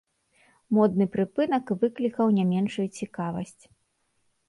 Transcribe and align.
Модны 0.77 1.07
прыпынак 1.17 1.65
выклікаў 1.83 2.35
не 2.41 2.49
меншую 2.55 2.87
цікавасць. 2.97 3.63